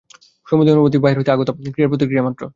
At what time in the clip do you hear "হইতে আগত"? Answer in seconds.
1.19-1.49